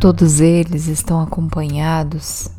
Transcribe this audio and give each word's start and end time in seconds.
Todos 0.00 0.40
eles 0.42 0.88
estão 0.88 1.22
acompanhados 1.22 2.50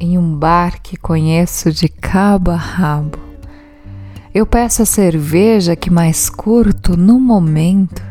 em 0.00 0.18
um 0.18 0.34
bar 0.34 0.82
que 0.82 0.96
conheço 0.96 1.70
de 1.70 1.88
cabo 1.88 2.50
a 2.50 2.56
rabo. 2.56 3.18
Eu 4.34 4.44
peço 4.44 4.82
a 4.82 4.86
cerveja 4.86 5.76
que 5.76 5.88
mais 5.88 6.28
curto 6.28 6.96
no 6.96 7.20
momento. 7.20 8.02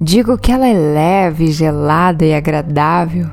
Digo 0.00 0.38
que 0.38 0.52
ela 0.52 0.68
é 0.68 0.72
leve, 0.72 1.50
gelada 1.50 2.24
e 2.24 2.32
agradável. 2.32 3.28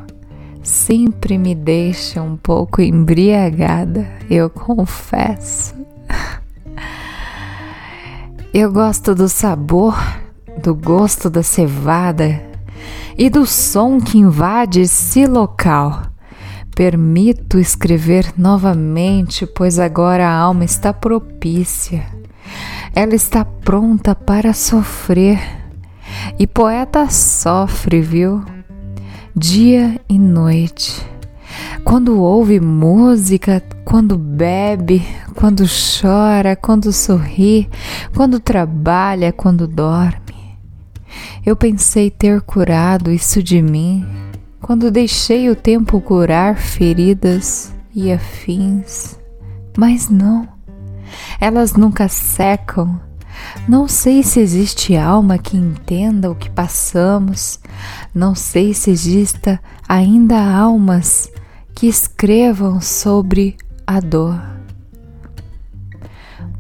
Sempre 0.64 1.38
me 1.38 1.54
deixa 1.54 2.20
um 2.22 2.36
pouco 2.36 2.82
embriagada, 2.82 4.08
eu 4.28 4.50
confesso. 4.50 5.76
Eu 8.52 8.72
gosto 8.72 9.14
do 9.14 9.30
sabor, 9.30 9.96
do 10.62 10.74
gosto 10.74 11.30
da 11.30 11.44
cevada 11.44 12.51
e 13.18 13.30
do 13.30 13.46
som 13.46 14.00
que 14.00 14.18
invade 14.18 14.82
esse 14.82 15.26
local. 15.26 16.04
Permito 16.76 17.60
escrever 17.60 18.34
novamente, 18.38 19.46
pois 19.46 19.78
agora 19.78 20.28
a 20.28 20.34
alma 20.34 20.64
está 20.64 20.94
propícia. 20.94 22.06
Ela 22.96 23.16
está 23.16 23.46
pronta 23.46 24.16
para 24.16 24.54
sofrer. 24.54 25.40
E 26.40 26.48
poeta 26.48 27.10
sofre, 27.10 28.02
viu? 28.02 28.44
Dia 29.36 30.00
e 30.10 30.18
noite. 30.18 31.06
Quando 31.84 32.20
ouve 32.22 32.60
música, 32.60 33.62
quando 33.84 34.18
bebe, 34.18 35.06
quando 35.36 35.64
chora, 35.68 36.56
quando 36.56 36.92
sorri, 36.92 37.70
quando 38.16 38.40
trabalha, 38.40 39.34
quando 39.34 39.68
dorme. 39.68 40.31
Eu 41.44 41.56
pensei 41.56 42.12
ter 42.12 42.40
curado 42.42 43.12
isso 43.12 43.42
de 43.42 43.62
mim 43.62 44.06
quando 44.62 44.92
deixei 44.92 45.50
o 45.50 45.56
tempo 45.56 46.00
curar 46.00 46.56
feridas 46.56 47.74
e 47.96 48.12
afins, 48.12 49.18
mas 49.76 50.08
não, 50.08 50.48
elas 51.40 51.74
nunca 51.74 52.08
secam. 52.08 53.02
Não 53.68 53.88
sei 53.88 54.22
se 54.22 54.40
existe 54.40 54.96
alma 54.96 55.40
que 55.40 55.58
entenda 55.58 56.30
o 56.30 56.36
que 56.36 56.50
passamos, 56.50 57.60
não 58.14 58.36
sei 58.36 58.74
se 58.74 58.92
exista 58.92 59.60
ainda 59.90 60.40
almas 60.40 61.28
que 61.74 61.88
escrevam 61.88 62.80
sobre 62.80 63.58
a 63.88 64.00
dor. 64.00 64.61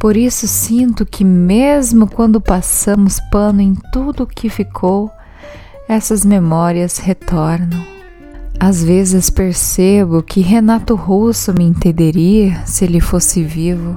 Por 0.01 0.17
isso 0.17 0.47
sinto 0.47 1.05
que, 1.05 1.23
mesmo 1.23 2.07
quando 2.07 2.41
passamos 2.41 3.19
pano 3.31 3.61
em 3.61 3.75
tudo 3.93 4.23
o 4.23 4.27
que 4.27 4.49
ficou, 4.49 5.11
essas 5.87 6.25
memórias 6.25 6.97
retornam. 6.97 7.85
Às 8.59 8.83
vezes 8.83 9.29
percebo 9.29 10.23
que 10.23 10.41
Renato 10.41 10.95
Russo 10.95 11.53
me 11.53 11.65
entenderia 11.65 12.65
se 12.65 12.83
ele 12.83 12.99
fosse 12.99 13.43
vivo, 13.43 13.95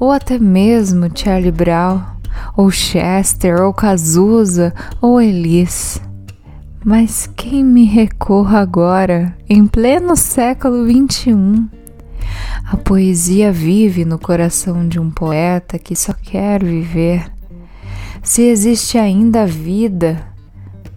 ou 0.00 0.10
até 0.10 0.38
mesmo 0.38 1.10
Charlie 1.14 1.52
Brown, 1.52 2.00
ou 2.56 2.70
Chester, 2.70 3.60
ou 3.60 3.74
Cazuza, 3.74 4.72
ou 5.02 5.20
Elis. 5.20 6.00
Mas 6.82 7.28
quem 7.36 7.62
me 7.62 7.84
recorra 7.84 8.60
agora, 8.60 9.36
em 9.46 9.66
pleno 9.66 10.16
século 10.16 10.86
XXI? 10.90 11.76
A 12.68 12.76
poesia 12.76 13.52
vive 13.52 14.04
no 14.04 14.18
coração 14.18 14.88
de 14.88 14.98
um 14.98 15.08
poeta 15.08 15.78
que 15.78 15.94
só 15.94 16.12
quer 16.12 16.64
viver. 16.64 17.30
Se 18.24 18.42
existe 18.42 18.98
ainda 18.98 19.46
vida 19.46 20.26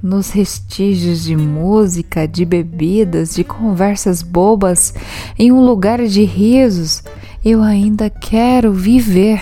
nos 0.02 0.32
restígios 0.32 1.24
de 1.24 1.36
música, 1.36 2.28
de 2.28 2.44
bebidas, 2.44 3.36
de 3.36 3.44
conversas 3.44 4.24
bobas, 4.24 4.96
em 5.38 5.52
um 5.52 5.64
lugar 5.64 6.04
de 6.08 6.24
risos, 6.24 7.04
eu 7.46 7.62
ainda 7.62 8.10
quero 8.10 8.74
viver. 8.74 9.40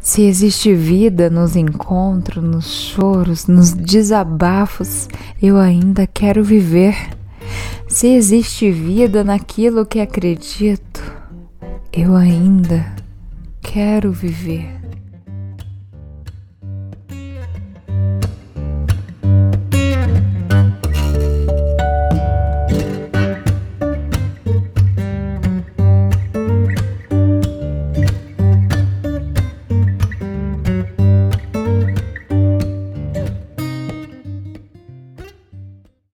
Se 0.00 0.22
existe 0.22 0.72
vida 0.72 1.28
nos 1.28 1.56
encontros, 1.56 2.44
nos 2.44 2.70
choros, 2.72 3.48
nos 3.48 3.72
desabafos, 3.72 5.08
eu 5.42 5.56
ainda 5.56 6.06
quero 6.06 6.44
viver. 6.44 6.94
Se 7.88 8.08
existe 8.08 8.70
vida 8.70 9.24
naquilo 9.24 9.84
que 9.84 10.00
acredito, 10.00 11.02
eu 11.92 12.14
ainda 12.14 12.94
quero 13.60 14.12
viver. 14.12 14.89